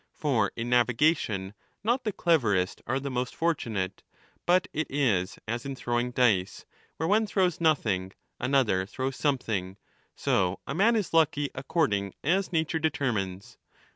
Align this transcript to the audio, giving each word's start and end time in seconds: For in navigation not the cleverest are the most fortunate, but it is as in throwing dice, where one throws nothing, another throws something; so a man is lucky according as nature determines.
For 0.15 0.51
in 0.55 0.67
navigation 0.67 1.53
not 1.83 2.05
the 2.05 2.11
cleverest 2.11 2.81
are 2.87 2.99
the 2.99 3.11
most 3.11 3.35
fortunate, 3.35 4.01
but 4.47 4.67
it 4.73 4.87
is 4.89 5.37
as 5.47 5.63
in 5.63 5.75
throwing 5.75 6.09
dice, 6.09 6.65
where 6.97 7.05
one 7.07 7.27
throws 7.27 7.61
nothing, 7.61 8.13
another 8.39 8.87
throws 8.87 9.17
something; 9.17 9.77
so 10.15 10.59
a 10.65 10.73
man 10.73 10.95
is 10.95 11.13
lucky 11.13 11.51
according 11.53 12.15
as 12.23 12.51
nature 12.51 12.79
determines. 12.79 13.59